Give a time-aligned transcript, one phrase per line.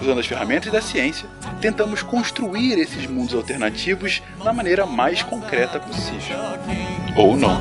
[0.00, 1.28] usando as ferramentas da ciência,
[1.60, 6.36] tentamos construir esses mundos alternativos da maneira mais concreta possível.
[7.16, 7.58] Ou não.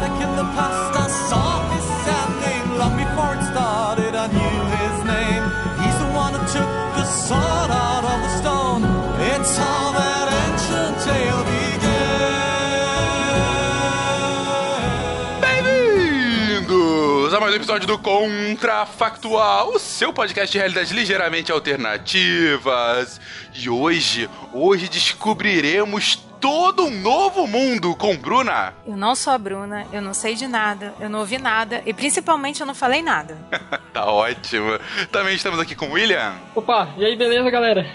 [17.40, 23.20] Mais um episódio do Contrafactual, o seu podcast de realidades ligeiramente alternativas.
[23.56, 28.74] E hoje, hoje descobriremos todo um novo mundo com Bruna.
[28.86, 31.94] Eu não sou a Bruna, eu não sei de nada, eu não ouvi nada e
[31.94, 33.36] principalmente eu não falei nada.
[33.92, 34.78] tá ótimo.
[35.12, 36.34] Também estamos aqui com o William.
[36.54, 37.90] Opa, e aí, beleza, galera?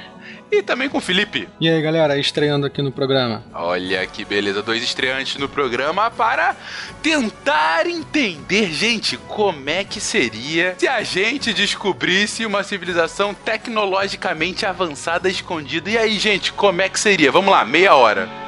[0.50, 1.48] E também com o Felipe.
[1.60, 3.44] E aí, galera, estreando aqui no programa.
[3.52, 6.56] Olha que beleza, dois estreantes no programa para
[7.02, 15.28] tentar entender, gente, como é que seria se a gente descobrisse uma civilização tecnologicamente avançada
[15.28, 15.91] escondida.
[15.91, 17.31] E aí, gente, como é que seria?
[17.31, 18.47] Vamos lá, meia hora.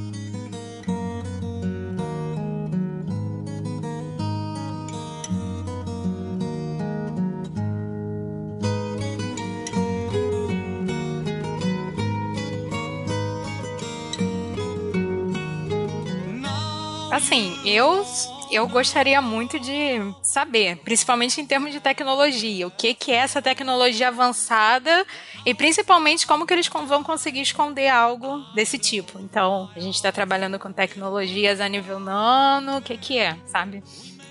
[17.71, 18.05] Eu
[18.51, 23.41] eu gostaria muito de saber, principalmente em termos de tecnologia, o que, que é essa
[23.41, 25.05] tecnologia avançada
[25.45, 29.19] e principalmente como que eles vão conseguir esconder algo desse tipo.
[29.19, 33.81] Então, a gente está trabalhando com tecnologias a nível nano, o que, que é, sabe?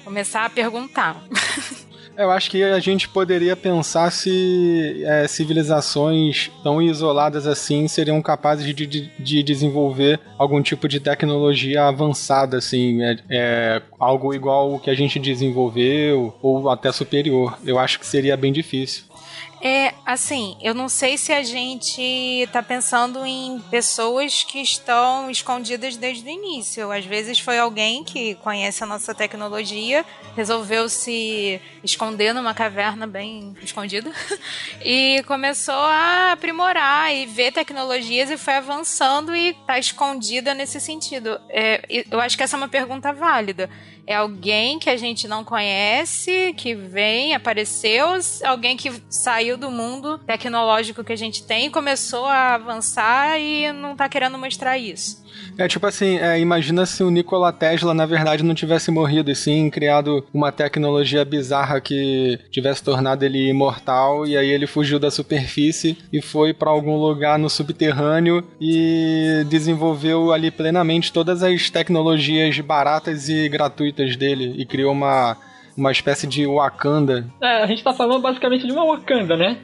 [0.05, 1.17] Começar a perguntar.
[2.21, 8.67] Eu acho que a gente poderia pensar se é, civilizações tão isoladas assim seriam capazes
[8.67, 14.79] de, de, de, desenvolver algum tipo de tecnologia avançada, assim, é, é, algo igual o
[14.79, 17.59] que a gente desenvolveu ou até superior.
[17.65, 19.05] Eu acho que seria bem difícil.
[19.63, 25.97] É, assim, eu não sei se a gente tá pensando em pessoas que estão escondidas
[25.97, 26.91] desde o início.
[26.91, 33.55] Às vezes foi alguém que conhece a nossa tecnologia, resolveu se esconder numa caverna bem
[33.63, 34.11] escondida
[34.83, 41.39] e começou a aprimorar e ver tecnologias e foi avançando e tá escondida nesse sentido.
[41.51, 43.69] É, eu acho que essa é uma pergunta válida.
[44.07, 48.07] É alguém que a gente não conhece, que vem, apareceu,
[48.45, 53.95] alguém que saiu do mundo tecnológico que a gente tem começou a avançar e não
[53.97, 55.21] tá querendo mostrar isso.
[55.57, 59.37] É tipo assim, é, imagina se o Nikola Tesla na verdade não tivesse morrido e
[59.37, 65.11] sim criado uma tecnologia bizarra que tivesse tornado ele imortal e aí ele fugiu da
[65.11, 72.59] superfície e foi para algum lugar no subterrâneo e desenvolveu ali plenamente todas as tecnologias
[72.61, 75.37] baratas e gratuitas dele e criou uma
[75.77, 77.27] uma espécie de Wakanda.
[77.41, 79.59] É, a gente tá falando basicamente de uma Wakanda, né?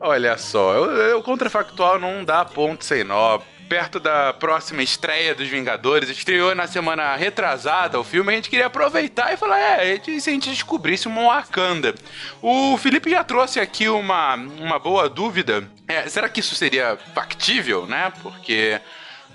[0.00, 0.84] Olha só,
[1.16, 6.66] o contrafactual não dá ponto sem nó perto da próxima estreia dos Vingadores, estreou na
[6.66, 11.06] semana retrasada o filme, a gente queria aproveitar e falar, é, se a gente descobrisse
[11.06, 11.94] uma Wakanda.
[12.40, 15.68] O Felipe já trouxe aqui uma, uma boa dúvida.
[15.86, 18.10] É, será que isso seria factível, né?
[18.22, 18.80] Porque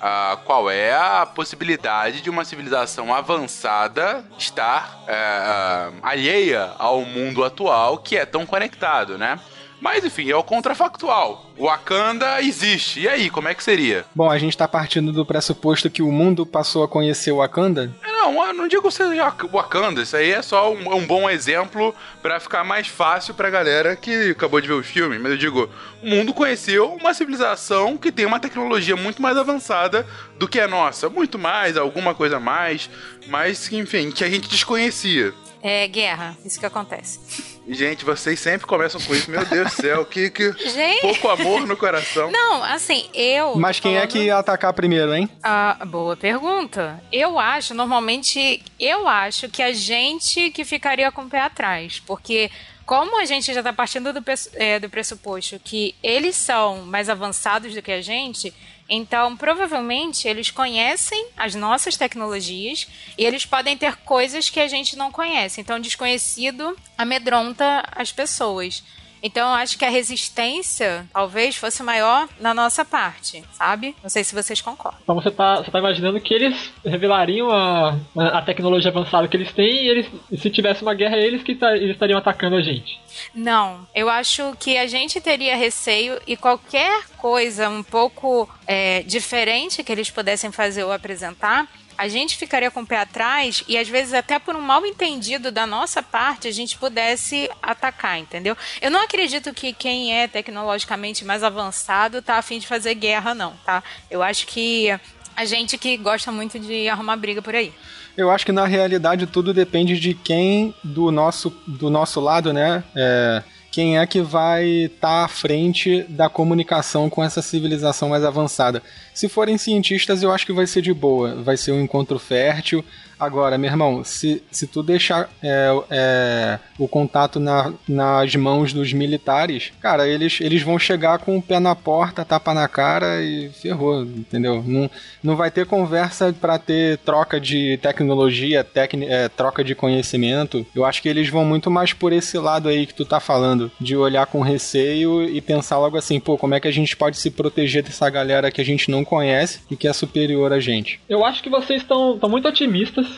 [0.03, 7.97] uh, qual é a possibilidade de uma civilização avançada estar uh, alheia ao mundo atual
[7.97, 9.39] que é tão conectado, né?
[9.83, 11.51] Mas enfim, é o contrafactual.
[11.57, 13.01] O Wakanda existe.
[13.01, 14.05] E aí, como é que seria?
[14.15, 17.93] Bom, a gente tá partindo do pressuposto que o mundo passou a conhecer o Wakanda?
[18.01, 20.01] É, não, eu não digo seja Wakanda.
[20.01, 24.31] Isso aí é só um, um bom exemplo para ficar mais fácil pra galera que
[24.31, 25.19] acabou de ver o filme.
[25.19, 25.69] Mas eu digo,
[26.01, 30.07] o mundo conheceu uma civilização que tem uma tecnologia muito mais avançada
[30.39, 31.09] do que a nossa.
[31.09, 32.89] Muito mais, alguma coisa mais.
[33.27, 35.33] Mas, enfim, que a gente desconhecia.
[35.65, 37.21] É guerra, isso que acontece.
[37.65, 39.31] Gente, vocês sempre começam com isso.
[39.31, 40.99] Meu Deus do céu, que, que Gente...
[40.99, 42.29] pouco amor no coração.
[42.29, 43.55] Não, assim, eu.
[43.55, 44.03] Mas quem falando...
[44.03, 45.29] é que ia atacar primeiro, hein?
[45.41, 47.01] Ah, boa pergunta.
[47.09, 51.97] Eu acho, normalmente, eu acho que a gente que ficaria com o pé atrás.
[52.05, 52.51] Porque
[52.85, 54.21] como a gente já está partindo do,
[54.55, 58.53] é, do pressuposto que eles são mais avançados do que a gente,
[58.89, 62.87] então, provavelmente, eles conhecem as nossas tecnologias
[63.17, 65.61] e eles podem ter coisas que a gente não conhece.
[65.61, 68.83] Então, desconhecido amedronta as pessoas.
[69.23, 73.95] Então, eu acho que a resistência talvez fosse maior na nossa parte, sabe?
[74.03, 74.99] Não sei se vocês concordam.
[75.01, 79.53] Então, você tá, você tá imaginando que eles revelariam a, a tecnologia avançada que eles
[79.53, 82.99] têm e eles, se tivesse uma guerra, eles que tá, eles estariam atacando a gente.
[83.33, 89.83] Não, eu acho que a gente teria receio e qualquer coisa um pouco é, diferente
[89.83, 91.67] que eles pudessem fazer ou apresentar
[91.97, 95.51] a gente ficaria com o pé atrás e às vezes até por um mal entendido
[95.51, 98.55] da nossa parte a gente pudesse atacar, entendeu?
[98.81, 103.53] Eu não acredito que quem é tecnologicamente mais avançado tá afim de fazer guerra, não,
[103.65, 103.83] tá?
[104.09, 104.89] Eu acho que
[105.35, 107.73] a gente que gosta muito de arrumar briga por aí.
[108.15, 112.83] Eu acho que na realidade tudo depende de quem do nosso, do nosso lado, né?
[112.95, 113.43] É,
[113.73, 118.83] quem é que vai estar tá à frente da comunicação com essa civilização mais avançada.
[119.15, 122.85] Se forem cientistas, eu acho que vai ser de boa, vai ser um encontro fértil,
[123.23, 128.91] Agora, meu irmão, se, se tu deixar é, é, o contato na, nas mãos dos
[128.91, 133.49] militares, cara, eles, eles vão chegar com o pé na porta, tapa na cara e
[133.49, 134.61] ferrou, entendeu?
[134.65, 134.91] Não,
[135.23, 140.65] não vai ter conversa para ter troca de tecnologia, tecni, é, troca de conhecimento.
[140.75, 143.71] Eu acho que eles vão muito mais por esse lado aí que tu tá falando,
[143.79, 147.17] de olhar com receio e pensar logo assim, pô, como é que a gente pode
[147.17, 150.99] se proteger dessa galera que a gente não conhece e que é superior a gente?
[151.07, 153.12] Eu acho que vocês estão muito otimistas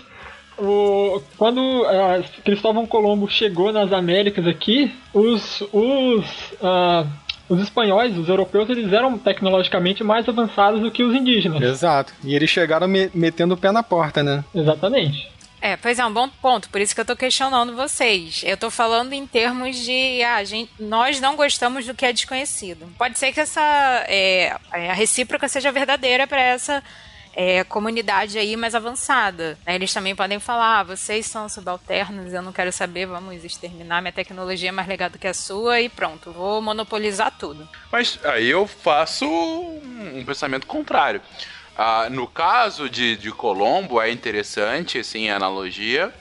[0.58, 6.26] o, quando uh, Cristóvão Colombo chegou nas Américas aqui, os, os,
[6.62, 7.08] uh,
[7.50, 11.62] os espanhóis, os europeus, eles eram tecnologicamente mais avançados do que os indígenas.
[11.62, 12.14] Exato.
[12.24, 14.44] E eles chegaram me metendo o pé na porta, né?
[14.54, 15.30] Exatamente.
[15.62, 16.70] É, pois é, um bom ponto.
[16.70, 18.44] Por isso que eu tô questionando vocês.
[18.46, 20.22] Eu tô falando em termos de.
[20.22, 22.86] Ah, gente, nós não gostamos do que é desconhecido.
[23.00, 23.62] Pode ser que essa.
[24.08, 26.84] É, a recíproca seja verdadeira para essa
[27.36, 29.58] é, comunidade aí mais avançada.
[29.66, 29.76] Né?
[29.76, 34.14] Eles também podem falar, ah, vocês são subalternos, eu não quero saber, vamos exterminar, minha
[34.14, 37.68] tecnologia é mais legal do que a sua e pronto, vou monopolizar tudo.
[37.92, 41.22] Mas aí eu faço um pensamento contrário.
[41.78, 46.14] Ah, no caso de, de Colombo, é interessante, assim, a analogia,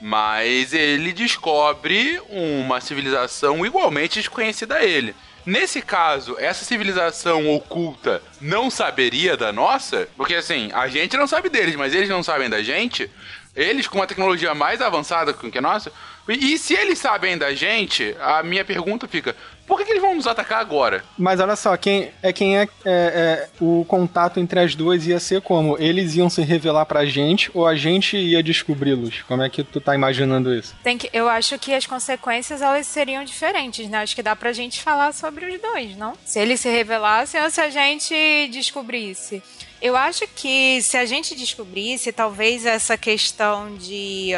[0.00, 5.14] mas ele descobre uma civilização igualmente desconhecida a ele.
[5.44, 10.08] Nesse caso, essa civilização oculta não saberia da nossa?
[10.16, 13.10] Porque assim, a gente não sabe deles, mas eles não sabem da gente.
[13.54, 15.92] Eles com uma tecnologia mais avançada que a nossa.
[16.28, 19.34] E, se eles sabem da gente, a minha pergunta fica:
[19.72, 21.02] por que, que, eles vão nos atacar agora?
[21.16, 25.18] Mas olha só, quem é quem é, é, é, o contato entre as duas ia
[25.18, 25.78] ser como?
[25.78, 29.22] Eles iam se revelar pra gente ou a gente ia descobri-los?
[29.22, 30.76] Como é que tu tá imaginando isso?
[30.82, 34.02] Tem que, eu acho que as consequências elas seriam diferentes, né?
[34.02, 36.12] Acho que dá pra gente falar sobre os dois, não?
[36.22, 38.14] Se eles se revelassem ou se a gente
[38.52, 39.42] descobrisse.
[39.80, 44.34] Eu acho que se a gente descobrisse, talvez essa questão de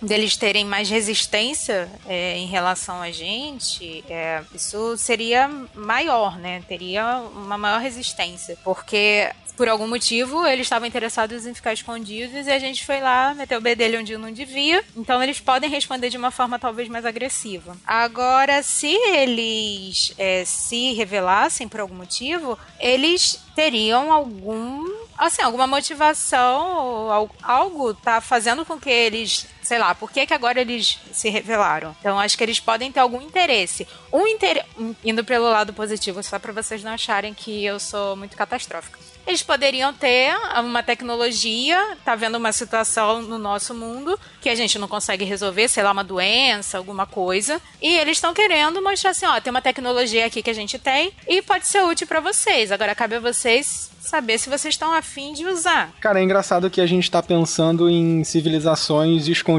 [0.00, 6.62] deles terem mais resistência é, em relação a gente, é, isso seria maior, né?
[6.68, 12.50] Teria uma maior resistência, porque por algum motivo eles estavam interessados em ficar escondidos e
[12.50, 14.84] a gente foi lá meter o bedelho onde não devia.
[14.96, 17.76] Então eles podem responder de uma forma talvez mais agressiva.
[17.84, 24.84] Agora, se eles é, se revelassem por algum motivo, eles teriam algum
[25.18, 30.58] assim alguma motivação algo tá fazendo com que eles sei lá, por que, que agora
[30.58, 31.94] eles se revelaram?
[32.00, 33.86] Então acho que eles podem ter algum interesse.
[34.10, 34.64] Um inter...
[35.04, 38.98] indo pelo lado positivo, só para vocês não acharem que eu sou muito catastrófica.
[39.26, 44.78] Eles poderiam ter uma tecnologia, tá vendo uma situação no nosso mundo que a gente
[44.78, 49.26] não consegue resolver, sei lá, uma doença, alguma coisa, e eles estão querendo mostrar assim,
[49.26, 52.72] ó, tem uma tecnologia aqui que a gente tem e pode ser útil para vocês.
[52.72, 55.92] Agora cabe a vocês saber se vocês estão afim de usar.
[56.00, 59.57] Cara, é engraçado que a gente está pensando em civilizações escondidas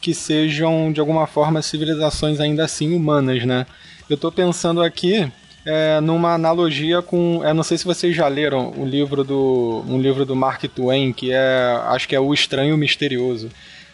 [0.00, 3.66] que sejam, de alguma forma, civilizações ainda assim humanas, né?
[4.08, 5.30] Eu tô pensando aqui
[5.64, 7.40] é, numa analogia com.
[7.42, 9.82] Eu não sei se vocês já leram um livro do.
[9.88, 11.80] um livro do Mark Twain, que é.
[11.86, 13.48] acho que é O Estranho Misterioso.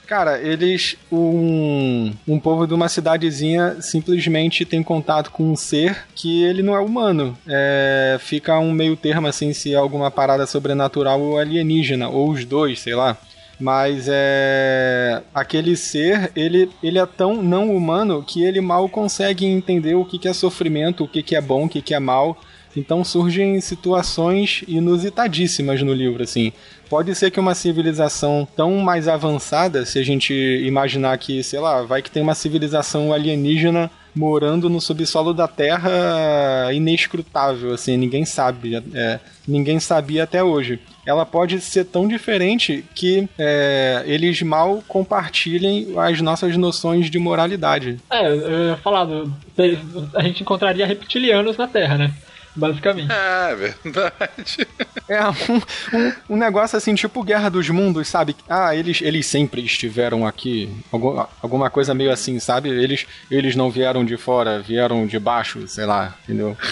[0.06, 0.96] Cara, eles.
[1.12, 6.74] Um, um povo de uma cidadezinha simplesmente tem contato com um ser que ele não
[6.74, 7.38] é humano.
[7.46, 12.44] É, fica um meio termo assim se é alguma parada sobrenatural ou alienígena, ou os
[12.44, 13.16] dois, sei lá.
[13.60, 15.22] Mas é.
[15.34, 20.18] Aquele ser, ele, ele é tão não humano que ele mal consegue entender o que,
[20.18, 22.38] que é sofrimento, o que, que é bom, o que, que é mal.
[22.76, 26.52] Então surgem situações inusitadíssimas no livro, assim.
[26.88, 31.82] Pode ser que uma civilização tão mais avançada, se a gente imaginar que, sei lá,
[31.82, 38.76] vai que tem uma civilização alienígena morando no subsolo da Terra inescrutável, assim, ninguém sabe,
[38.94, 40.80] é, ninguém sabia até hoje.
[41.06, 47.98] Ela pode ser tão diferente que é, eles mal compartilhem as nossas noções de moralidade.
[48.10, 49.08] É, eu ia falar,
[50.14, 52.14] a gente encontraria reptilianos na Terra, né?
[52.60, 53.10] Basicamente.
[53.10, 54.68] É, verdade.
[55.08, 58.36] É um, um, um, negócio assim, tipo Guerra dos Mundos, sabe?
[58.48, 60.70] Ah, eles, eles sempre estiveram aqui.
[60.92, 62.68] Algum, alguma coisa meio assim, sabe?
[62.68, 66.56] Eles, eles não vieram de fora, vieram de baixo, sei lá, entendeu?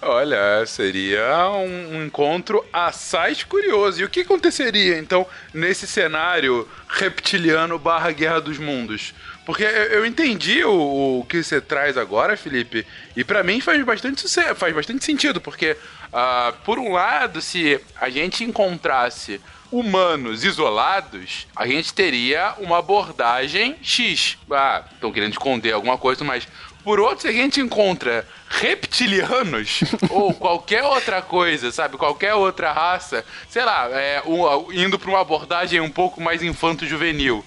[0.00, 4.00] Olha, seria um, encontro assaz curioso.
[4.00, 9.12] E o que aconteceria, então, nesse cenário reptiliano barra Guerra dos Mundos?
[9.48, 12.86] Porque eu entendi o, o que você traz agora, Felipe,
[13.16, 15.74] e para mim faz bastante, faz bastante sentido, porque,
[16.12, 19.40] uh, por um lado, se a gente encontrasse
[19.72, 24.36] humanos isolados, a gente teria uma abordagem X.
[24.50, 26.46] Ah, estão querendo esconder alguma coisa, mas
[26.84, 31.96] por outro, se a gente encontra reptilianos ou qualquer outra coisa, sabe?
[31.96, 37.42] Qualquer outra raça, sei lá, é, um, indo para uma abordagem um pouco mais infanto-juvenil.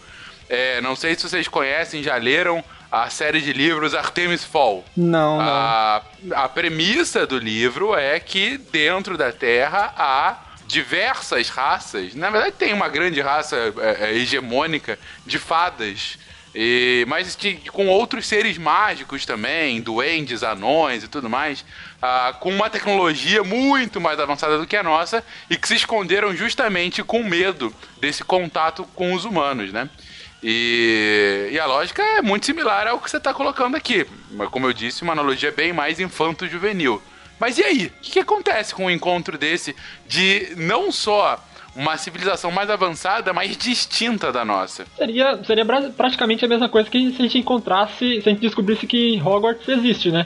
[0.53, 4.83] É, não sei se vocês conhecem, já leram a série de livros Artemis Fall.
[4.97, 5.41] Não, não.
[5.41, 12.13] A, a premissa do livro é que dentro da Terra há diversas raças.
[12.15, 16.17] Na verdade, tem uma grande raça é, é, hegemônica de fadas.
[16.53, 17.37] E, mas
[17.71, 21.63] com outros seres mágicos também, duendes, anões e tudo mais,
[22.01, 26.35] ah, com uma tecnologia muito mais avançada do que a nossa e que se esconderam
[26.35, 29.89] justamente com medo desse contato com os humanos, né?
[30.43, 34.07] E, e, a lógica é muito similar ao que você está colocando aqui.
[34.49, 37.01] Como eu disse, uma analogia bem mais infanto-juvenil.
[37.39, 37.85] Mas e aí?
[37.87, 39.75] O que, que, acontece com um encontro desse
[40.07, 41.43] de não só
[41.75, 44.85] uma civilização mais avançada, mas distinta da nossa?
[44.97, 48.87] Seria, seria praticamente a mesma coisa que se a gente encontrasse, se a gente descobrisse
[48.87, 50.25] que Hogwarts existe, né?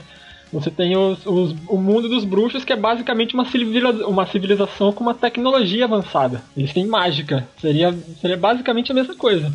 [0.52, 4.94] Você tem os, os, o mundo dos bruxos, que é basicamente uma, civiliza uma civilização
[4.94, 6.42] com uma tecnologia avançada.
[6.56, 7.48] Eles têm mágica.
[7.60, 9.52] Seria, seria basicamente a mesma coisa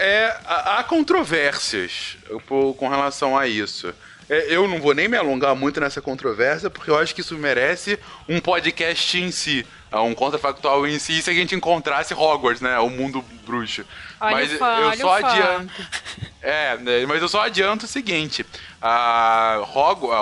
[0.00, 2.16] é, há controvérsias
[2.48, 3.92] com relação a isso.
[4.30, 7.36] É, eu não vou nem me alongar muito nessa controvérsia, porque eu acho que isso
[7.36, 9.66] merece um podcast em si.
[9.90, 12.78] É um contrafactual em si, se a gente encontrasse Hogwarts, né?
[12.78, 13.84] O mundo bruxo.
[14.20, 15.72] Olha mas fã, eu só adianto.
[16.40, 18.46] É, né, mas eu só adianto o seguinte:
[18.80, 19.60] a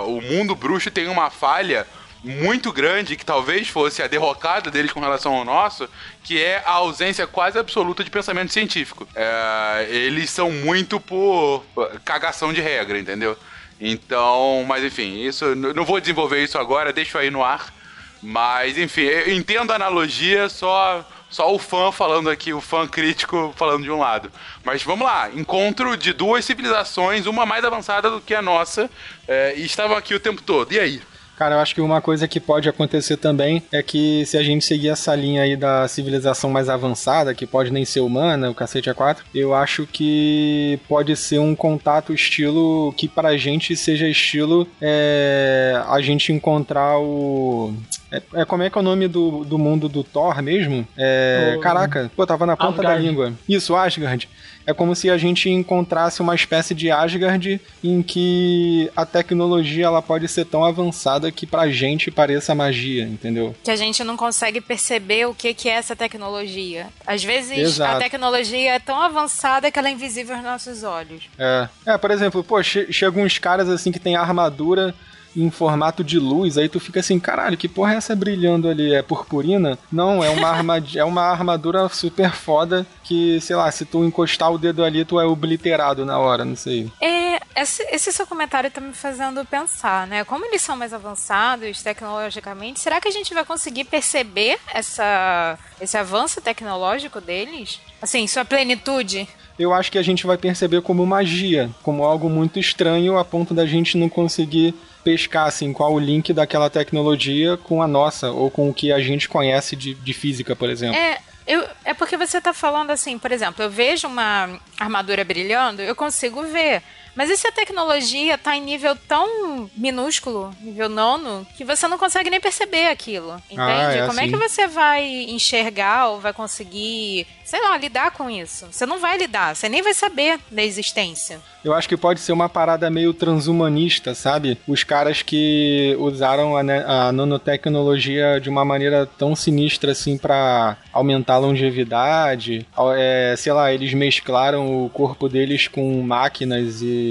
[0.06, 1.86] o mundo bruxo tem uma falha
[2.22, 5.88] muito grande, que talvez fosse a derrocada deles com relação ao nosso,
[6.24, 9.06] que é a ausência quase absoluta de pensamento científico.
[9.14, 11.64] É, eles são muito por
[12.04, 13.36] cagação de regra, entendeu?
[13.80, 17.72] Então, mas enfim, isso não vou desenvolver isso agora, deixo aí no ar.
[18.20, 23.84] Mas enfim, entendo a analogia, só só o fã falando aqui, o fã crítico falando
[23.84, 24.32] de um lado.
[24.64, 28.90] Mas vamos lá, encontro de duas civilizações, uma mais avançada do que a nossa,
[29.26, 30.72] é, e estavam aqui o tempo todo.
[30.72, 31.02] E aí?
[31.38, 34.64] Cara, eu acho que uma coisa que pode acontecer também é que se a gente
[34.64, 38.90] seguir essa linha aí da civilização mais avançada, que pode nem ser humana, o cacete
[38.90, 44.66] a quatro, eu acho que pode ser um contato estilo que pra gente seja estilo
[44.82, 47.72] é, a gente encontrar o
[48.10, 50.86] É, é, como é que é o nome do, do mundo do Thor mesmo?
[50.96, 51.60] É, o...
[51.60, 53.02] Caraca, pô, tava na ponta Asgard.
[53.02, 53.32] da língua.
[53.48, 54.28] Isso, Asgard.
[54.66, 60.02] É como se a gente encontrasse uma espécie de Asgard em que a tecnologia ela
[60.02, 63.54] pode ser tão avançada que pra gente pareça magia, entendeu?
[63.64, 66.88] Que a gente não consegue perceber o que, que é essa tecnologia.
[67.06, 67.96] Às vezes Exato.
[67.96, 71.28] a tecnologia é tão avançada que ela é invisível aos nossos olhos.
[71.38, 74.94] É, é por exemplo, pô, che chegam uns caras assim que tem armadura
[75.42, 78.94] em formato de luz, aí tu fica assim, caralho, que porra é essa brilhando ali?
[78.94, 79.78] É purpurina?
[79.90, 84.52] Não, é uma, armad é uma armadura super foda que, sei lá, se tu encostar
[84.52, 86.90] o dedo ali, tu é obliterado na hora, não sei.
[87.00, 90.24] É, esse, esse seu comentário tá me fazendo pensar, né?
[90.24, 95.96] Como eles são mais avançados tecnologicamente, será que a gente vai conseguir perceber essa, esse
[95.96, 97.80] avanço tecnológico deles?
[98.00, 99.28] Assim, sua plenitude?
[99.58, 103.52] eu acho que a gente vai perceber como magia, como algo muito estranho a ponto
[103.52, 104.72] da gente não conseguir
[105.04, 109.00] pescar assim qual o link daquela tecnologia com a nossa ou com o que a
[109.00, 110.96] gente conhece de, de física, por exemplo.
[110.96, 115.80] É, eu, é porque você está falando assim, por exemplo, eu vejo uma armadura brilhando,
[115.80, 116.82] eu consigo ver.
[117.18, 121.98] Mas e se a tecnologia está em nível tão minúsculo, nível nono, que você não
[121.98, 123.34] consegue nem perceber aquilo?
[123.50, 123.60] Entende?
[123.60, 124.20] Ah, é Como assim.
[124.20, 128.68] é que você vai enxergar ou vai conseguir, sei lá, lidar com isso?
[128.70, 131.40] Você não vai lidar, você nem vai saber da existência.
[131.64, 134.56] Eu acho que pode ser uma parada meio transhumanista, sabe?
[134.64, 141.34] Os caras que usaram a, a nanotecnologia de uma maneira tão sinistra assim para aumentar
[141.34, 142.64] a longevidade.
[142.96, 147.07] É, sei lá, eles mesclaram o corpo deles com máquinas e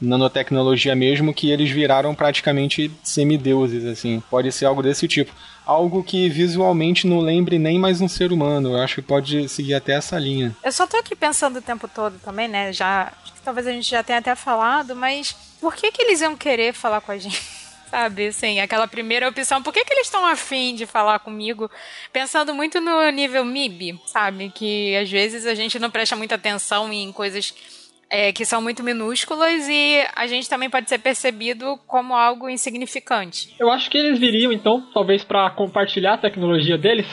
[0.00, 4.22] nanotecnologia mesmo que eles viraram praticamente semideuses, assim.
[4.30, 5.32] Pode ser algo desse tipo.
[5.64, 8.72] Algo que visualmente não lembre nem mais um ser humano.
[8.72, 10.56] Eu acho que pode seguir até essa linha.
[10.62, 12.72] Eu só tô aqui pensando o tempo todo também, né?
[12.72, 13.12] Já.
[13.44, 17.00] Talvez a gente já tenha até falado, mas por que, que eles iam querer falar
[17.00, 17.40] com a gente?
[17.90, 18.28] sabe?
[18.28, 19.62] Assim, aquela primeira opção.
[19.62, 21.70] Por que, que eles estão afim de falar comigo?
[22.12, 24.50] Pensando muito no nível MIB, sabe?
[24.54, 27.54] Que às vezes a gente não presta muita atenção em coisas
[28.10, 33.54] é, que são muito minúsculas e a gente também pode ser percebido como algo insignificante.
[33.58, 37.06] Eu acho que eles viriam, então, talvez para compartilhar a tecnologia deles,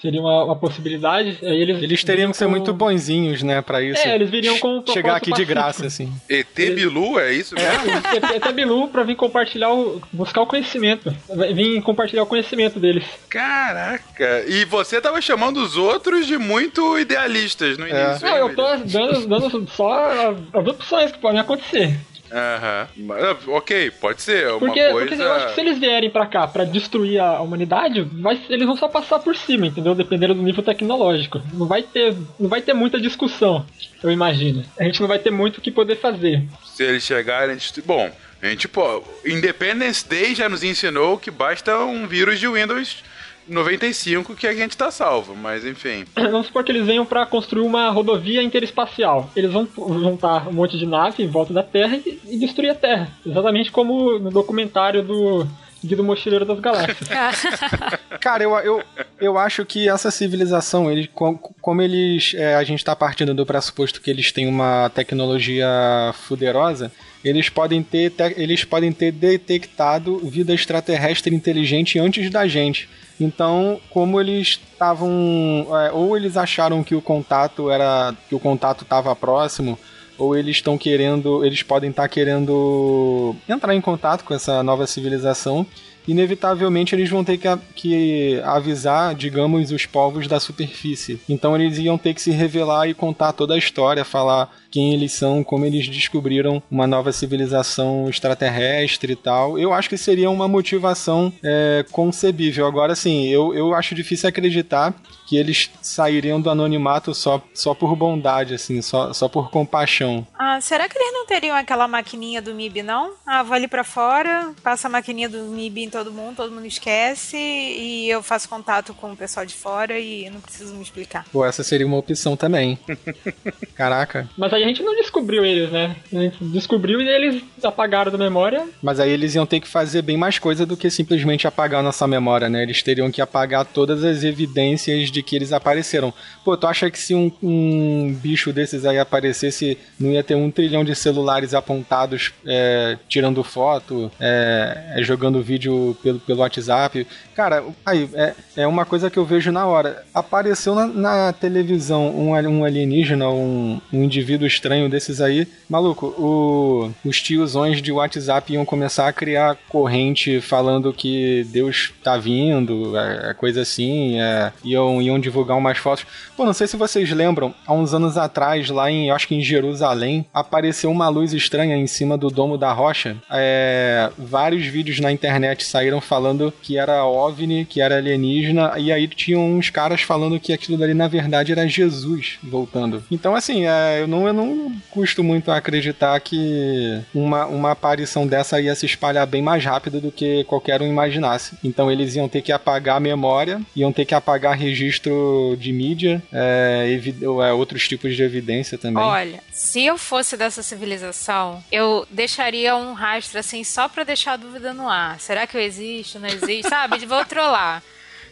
[0.00, 1.38] Seria uma, uma possibilidade.
[1.40, 2.50] Eles, eles teriam que ser com...
[2.50, 4.06] muito bonzinhos, né, pra isso.
[4.06, 5.36] É, eles viriam com um Chegar aqui pacífico.
[5.36, 6.12] de graça, assim.
[6.28, 7.90] ET Bilu, é isso mesmo?
[8.32, 11.14] É, ET Bilu pra vir compartilhar, o, buscar o conhecimento.
[11.54, 13.04] Vir compartilhar o conhecimento deles.
[13.28, 14.44] Caraca!
[14.46, 17.90] E você tava chamando os outros de muito idealistas no é.
[17.90, 18.28] início.
[18.28, 21.98] Não, eu tô dando, dando só as opções que podem acontecer.
[22.30, 22.88] Aham.
[22.96, 23.54] Uhum.
[23.54, 24.48] Ok, pode ser.
[24.48, 25.08] Uma porque, coisa...
[25.08, 28.66] porque eu acho que se eles vierem pra cá pra destruir a humanidade, vai, eles
[28.66, 29.94] vão só passar por cima, entendeu?
[29.94, 31.40] Dependendo do nível tecnológico.
[31.52, 33.64] Não vai ter, não vai ter muita discussão,
[34.02, 34.64] eu imagino.
[34.78, 36.42] A gente não vai ter muito o que poder fazer.
[36.64, 37.56] Se eles chegarem.
[37.84, 38.10] Bom,
[38.42, 43.02] a gente, pô, Independence Day já nos ensinou que basta um vírus de Windows
[43.48, 46.04] 95 que a gente tá salvo, mas enfim.
[46.14, 49.30] Vamos supor que eles venham para construir uma rodovia interespacial.
[49.34, 52.74] Eles vão juntar um monte de nave em volta da Terra e, e destruir a
[52.74, 53.08] Terra.
[53.24, 55.46] Exatamente como no documentário do
[55.84, 57.08] Guia do Mochileiro das Galáxias.
[58.20, 58.82] Cara, eu, eu,
[59.20, 62.34] eu acho que essa civilização, ele, como eles.
[62.34, 65.68] É, a gente tá partindo do pressuposto que eles têm uma tecnologia
[66.14, 66.90] fuderosa,
[67.28, 72.88] eles podem ter, eles podem ter detectado vida extraterrestre inteligente antes da gente.
[73.18, 75.66] Então, como eles estavam.
[75.70, 78.14] É, ou eles acharam que o contato era.
[78.28, 79.78] que o contato estava próximo,
[80.18, 81.44] ou eles estão querendo.
[81.44, 85.66] Eles podem estar tá querendo entrar em contato com essa nova civilização
[86.06, 91.20] inevitavelmente eles vão ter que, que avisar, digamos, os povos da superfície.
[91.28, 95.12] Então eles iam ter que se revelar e contar toda a história, falar quem eles
[95.12, 99.58] são, como eles descobriram uma nova civilização extraterrestre e tal.
[99.58, 102.66] Eu acho que seria uma motivação é, concebível.
[102.66, 104.94] Agora, sim, eu, eu acho difícil acreditar
[105.26, 110.26] que eles sairiam do anonimato só, só por bondade, assim, só, só por compaixão.
[110.38, 113.14] Ah, será que eles não teriam aquela maquininha do MIB, não?
[113.26, 116.66] Ah, vou ali pra fora, passa a maquininha do MIB em todo mundo, todo mundo
[116.66, 121.24] esquece e eu faço contato com o pessoal de fora e não preciso me explicar.
[121.32, 122.78] Pô, essa seria uma opção também.
[123.74, 124.28] Caraca.
[124.36, 125.96] Mas aí gente não descobriu eles, né?
[126.12, 128.66] A gente descobriu e eles apagaram da memória.
[128.82, 132.06] Mas aí eles iam ter que fazer bem mais coisa do que simplesmente apagar nossa
[132.06, 132.62] memória, né?
[132.62, 136.12] Eles teriam que apagar todas as evidências de que eles apareceram.
[136.44, 140.50] Pô, tu acha que se um, um bicho desses aí aparecesse, não ia ter um
[140.50, 147.06] trilhão de celulares celulares apontados, é, tirando foto, é, é, jogando vídeo pelo, pelo WhatsApp.
[147.34, 150.04] Cara, aí, é, é uma coisa que eu vejo na hora.
[150.14, 155.46] Apareceu na, na televisão um, um alienígena, um, um indivíduo estranho desses aí.
[155.68, 162.16] Maluco, o, os tiozões de WhatsApp iam começar a criar corrente falando que Deus tá
[162.16, 166.06] vindo, é, é coisa assim, é, iam, iam divulgar umas fotos.
[166.36, 169.42] Pô, não sei se vocês lembram, há uns anos atrás, lá em, acho que em
[169.42, 173.16] Jerusalém, apareceu uma luz estranha em cima do domo da rocha.
[173.30, 179.06] É, vários vídeos na internet saíram falando que era OVNI, que era alienígena, e aí
[179.08, 183.02] tinham uns caras falando que aquilo dali na verdade era Jesus voltando.
[183.10, 188.60] Então, assim, é, eu, não, eu não custo muito acreditar que uma, uma aparição dessa
[188.60, 191.56] ia se espalhar bem mais rápido do que qualquer um imaginasse.
[191.64, 196.22] Então, eles iam ter que apagar a memória, iam ter que apagar registro de mídia,
[196.32, 199.02] é, é, outros tipos de evidência também.
[199.02, 204.36] Olha, se eu fosse dessa civilização, eu deixaria um rastro assim só pra deixar a
[204.36, 205.18] dúvida no ar.
[205.18, 206.18] Será que eu existo?
[206.18, 206.68] Não existe?
[206.68, 207.04] Sabe?
[207.06, 207.82] Vou trollar.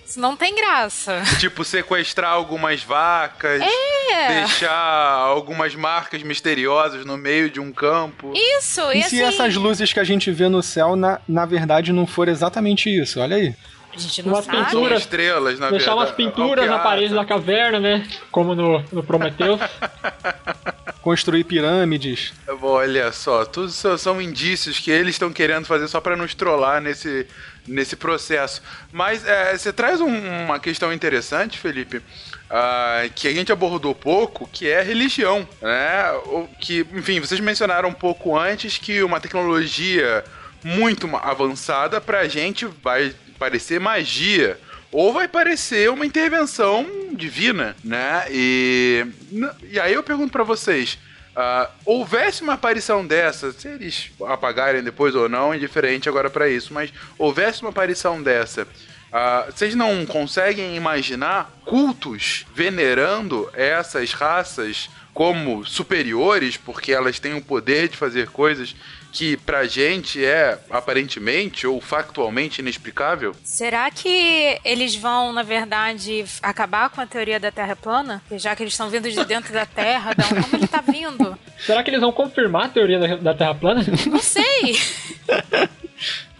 [0.06, 1.22] Isso não tem graça.
[1.40, 4.40] Tipo, sequestrar algumas vacas, é.
[4.40, 8.32] deixar algumas marcas misteriosas no meio de um campo.
[8.34, 9.16] Isso, e, e assim...
[9.16, 12.88] se essas luzes que a gente vê no céu, na, na verdade, não for exatamente
[12.88, 13.20] isso?
[13.20, 13.54] Olha aí.
[13.94, 14.64] A gente não Umas sabe.
[14.64, 15.00] pinturas.
[15.00, 18.06] estrelas, na Deixar umas pinturas na parede da caverna, né?
[18.30, 19.60] Como no, no Prometheus.
[21.00, 22.32] Construir pirâmides.
[22.60, 26.80] Olha só, tudo só são indícios que eles estão querendo fazer só pra nos trollar
[26.80, 27.26] nesse,
[27.66, 28.62] nesse processo.
[28.92, 32.02] Mas é, você traz um- uma questão interessante, Felipe,
[32.50, 36.12] ah, que a gente abordou pouco, que é a religião, né?
[36.26, 40.24] O que, enfim, vocês mencionaram um pouco antes que uma tecnologia
[40.62, 44.58] muito avançada pra gente vai parecer magia.
[44.92, 48.26] Ou vai parecer uma intervenção divina, né?
[48.30, 49.04] E,
[49.70, 50.96] e aí eu pergunto pra vocês:
[51.36, 56.48] ah, houvesse uma aparição dessa, se eles apagarem depois ou não, é indiferente agora pra
[56.48, 58.66] isso, mas houvesse uma aparição dessa,
[59.12, 67.42] ah, vocês não conseguem imaginar cultos venerando essas raças como superiores, porque elas têm o
[67.42, 68.74] poder de fazer coisas
[69.14, 73.34] que pra gente é aparentemente ou factualmente inexplicável?
[73.44, 78.20] Será que eles vão, na verdade, acabar com a teoria da Terra plana?
[78.32, 81.38] Já que eles estão vindo de dentro da Terra, da onde ele tá vindo?
[81.60, 83.84] Será que eles vão confirmar a teoria da, da Terra plana?
[84.10, 84.76] Não sei.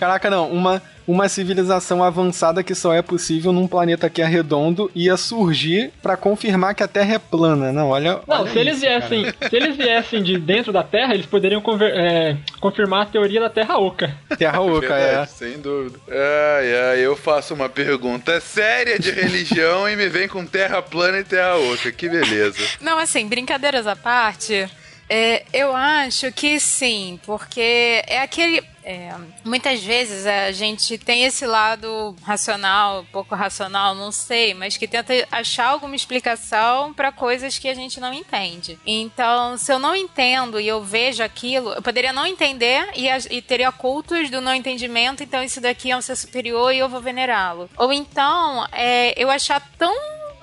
[0.05, 4.91] Caraca, não, uma, uma civilização avançada que só é possível num planeta que é redondo
[4.95, 7.73] ia surgir pra confirmar que a Terra é plana.
[7.73, 8.21] Não, olha.
[8.27, 11.63] Não, olha se eles isso, viessem, se eles viessem de dentro da Terra, eles poderiam
[11.63, 14.15] conver- é, confirmar a teoria da Terra oca.
[14.37, 15.25] Terra oca, é.
[15.25, 15.99] Sem dúvida.
[16.11, 21.21] Ai, ai, eu faço uma pergunta séria de religião e me vem com terra plana
[21.21, 21.91] e terra oca.
[21.91, 22.59] Que beleza.
[22.83, 24.69] Não, assim, brincadeiras à parte,
[25.17, 28.61] é, eu acho que sim, porque é aquele.
[28.83, 34.89] é, muitas vezes a gente tem esse lado racional, pouco racional, não sei, mas que
[34.89, 38.77] tenta achar alguma explicação para coisas que a gente não entende.
[38.85, 43.41] Então, se eu não entendo e eu vejo aquilo, eu poderia não entender e, e
[43.41, 47.01] teria cultos do não entendimento, então isso daqui é um ser superior e eu vou
[47.01, 47.71] venerá-lo.
[47.77, 49.95] Ou então, é, eu achar tão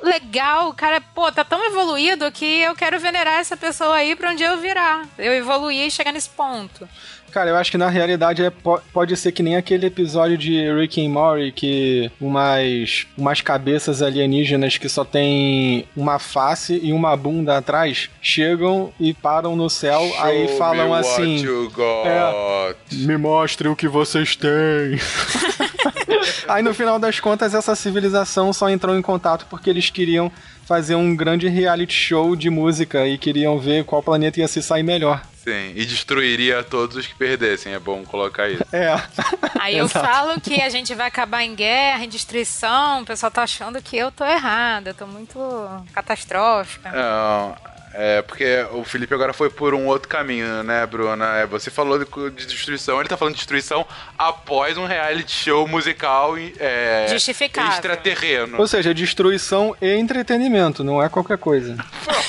[0.01, 4.31] legal, o cara, pô, tá tão evoluído que eu quero venerar essa pessoa aí pra
[4.31, 5.07] onde eu virar.
[5.17, 6.87] Eu evoluir e chegar nesse ponto.
[7.31, 10.69] Cara, eu acho que na realidade é, po- pode ser que nem aquele episódio de
[10.73, 17.15] Rick and Morty que umas, umas cabeças alienígenas que só tem uma face e uma
[17.15, 22.85] bunda atrás chegam e param no céu, aí Show falam me what assim: got.
[23.05, 24.51] Me mostre o que vocês têm.
[26.47, 30.31] Aí no final das contas, essa civilização só entrou em contato porque eles queriam
[30.71, 34.83] fazer um grande reality show de música e queriam ver qual planeta ia se sair
[34.83, 35.21] melhor.
[35.43, 38.63] Sim, e destruiria todos os que perdessem, é bom colocar isso.
[38.71, 38.95] É.
[39.59, 43.43] Aí eu falo que a gente vai acabar em guerra, em destruição, o pessoal tá
[43.43, 45.37] achando que eu tô errada, eu tô muito
[45.91, 46.89] catastrófica.
[46.89, 47.55] Não,
[48.03, 51.37] é porque o Felipe agora foi por um outro caminho, né, Bruna?
[51.37, 53.85] É, Você falou de, de destruição, ele tá falando de destruição
[54.17, 57.71] após um reality show musical é, Justificável.
[57.71, 58.57] extraterreno.
[58.57, 61.77] Ou seja, destruição e entretenimento, não é qualquer coisa.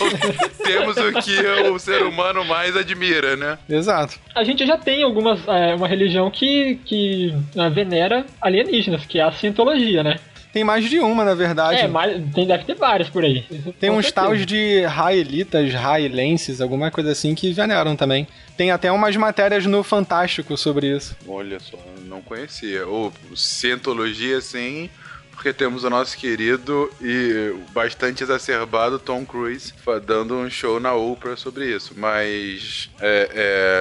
[0.62, 3.58] Temos o que o ser humano mais admira, né?
[3.66, 4.18] Exato.
[4.34, 9.22] A gente já tem algumas, é, uma religião que, que é, venera alienígenas, que é
[9.22, 10.16] a cientologia, né?
[10.52, 11.80] Tem mais de uma, na verdade.
[11.80, 13.42] É, mas tem, deve ter várias por aí.
[13.80, 14.26] Tem Com uns certeza.
[14.26, 18.28] tals de raelitas, raelenses, alguma coisa assim, que veneram também.
[18.56, 21.16] Tem até umas matérias no Fantástico sobre isso.
[21.26, 22.86] Olha só, não conhecia.
[22.86, 24.90] Ou cientologia, assim,
[25.32, 29.72] porque temos o nosso querido e bastante exacerbado Tom Cruise
[30.06, 31.94] dando um show na Oprah sobre isso.
[31.96, 33.30] Mas, é,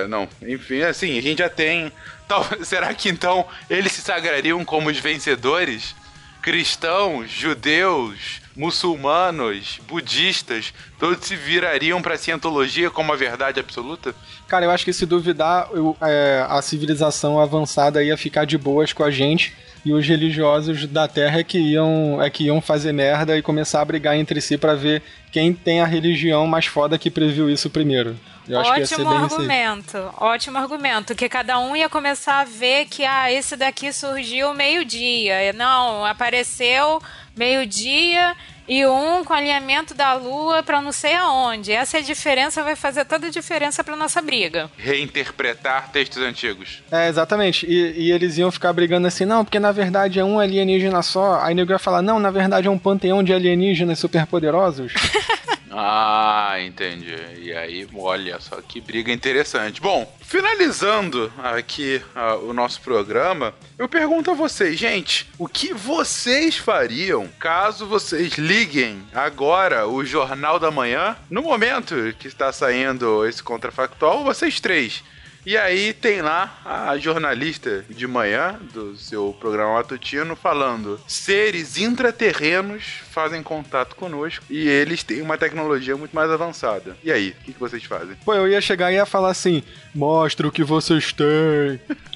[0.03, 1.91] é, não, enfim, assim, a gente já tem.
[2.27, 5.93] Tal, será que então eles se sagrariam como os vencedores?
[6.41, 14.13] Cristãos, judeus, muçulmanos, budistas, todos se virariam para a cientologia como a verdade absoluta?
[14.47, 18.93] Cara, eu acho que se duvidar, eu, é, a civilização avançada ia ficar de boas
[18.93, 22.91] com a gente e os religiosos da Terra é que iam, é que iam fazer
[22.91, 26.97] merda e começar a brigar entre si para ver quem tem a religião mais foda
[26.97, 28.15] que previu isso primeiro.
[28.47, 30.15] Eu ótimo argumento, assim.
[30.19, 35.53] ótimo argumento, que cada um ia começar a ver que ah, esse daqui surgiu meio-dia,
[35.53, 37.01] não, apareceu
[37.35, 38.35] meio-dia
[38.67, 41.71] e um com alinhamento da Lua para não sei aonde.
[41.71, 44.69] Essa é diferença vai fazer toda a diferença para nossa briga.
[44.77, 46.81] Reinterpretar textos antigos.
[46.91, 47.65] É, exatamente.
[47.65, 51.41] E, e, eles iam ficar brigando assim, não, porque na verdade é um alienígena só.
[51.41, 54.93] Aí o nego ia falar, não, na verdade é um panteão de alienígenas superpoderosos.
[55.73, 57.15] Ah, entendi.
[57.39, 59.79] E aí, olha só que briga interessante.
[59.79, 66.57] Bom, finalizando aqui uh, o nosso programa, eu pergunto a vocês, gente, o que vocês
[66.57, 73.41] fariam caso vocês liguem agora o Jornal da Manhã, no momento que está saindo esse
[73.41, 75.03] contrafactual, vocês três
[75.45, 82.83] e aí tem lá a jornalista de manhã do seu programa matutino falando: seres intraterrenos
[83.09, 86.95] fazem contato conosco e eles têm uma tecnologia muito mais avançada.
[87.03, 88.15] E aí, o que, que vocês fazem?
[88.23, 91.79] Pô, eu ia chegar e ia falar assim: mostra o que vocês têm.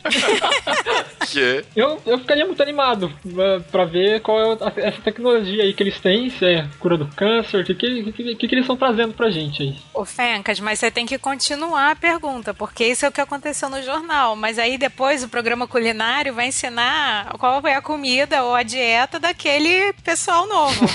[1.28, 1.66] que?
[1.76, 6.00] Eu, eu ficaria muito animado uh, pra ver qual é essa tecnologia aí que eles
[6.00, 9.30] têm, se é cura do câncer, o que, que, que, que, eles estão trazendo pra
[9.30, 9.76] gente aí.
[9.94, 13.70] Ô, Fencas, mas você tem que continuar a pergunta, porque isso é o que aconteceu
[13.70, 14.36] no jornal.
[14.36, 19.20] Mas aí depois o programa culinário vai ensinar qual é a comida ou a dieta
[19.20, 20.86] daquele pessoal novo.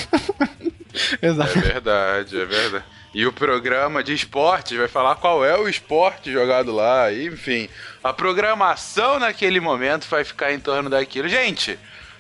[1.23, 1.51] Exato.
[1.61, 2.85] É verdade, é verdade.
[3.12, 7.68] E o programa de esportes vai falar qual é o esporte jogado lá, enfim.
[8.05, 11.29] A programação naquele momento vai ficar em torno daquilo.
[11.29, 11.77] Gente,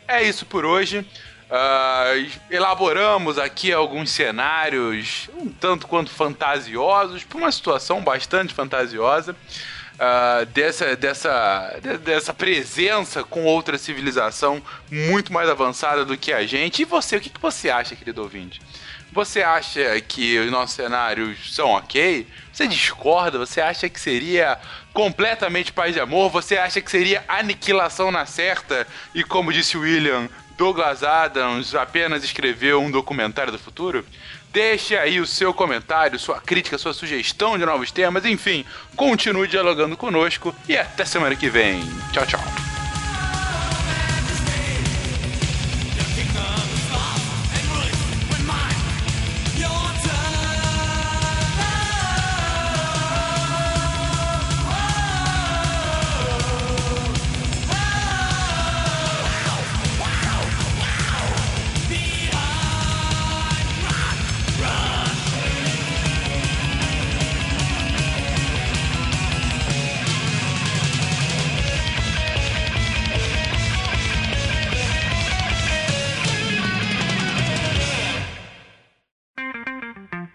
[0.08, 1.06] é isso por hoje.
[1.50, 9.34] Uh, elaboramos aqui alguns cenários um tanto quanto fantasiosos, para uma situação bastante fantasiosa.
[9.94, 16.82] Uh, dessa, dessa, dessa presença com outra civilização muito mais avançada do que a gente.
[16.82, 18.62] E você, o que, que você acha, querido ouvinte?
[19.12, 22.26] Você acha que os nossos cenários são ok?
[22.52, 23.38] Você discorda?
[23.38, 24.58] Você acha que seria
[24.92, 26.30] completamente paz de amor?
[26.30, 28.86] Você acha que seria aniquilação na certa?
[29.14, 34.04] E como disse William, Douglas Adams apenas escreveu um documentário do futuro?
[34.52, 38.64] Deixe aí o seu comentário, sua crítica, sua sugestão de novos temas, enfim,
[38.96, 41.82] continue dialogando conosco e até semana que vem.
[42.12, 42.69] Tchau, tchau.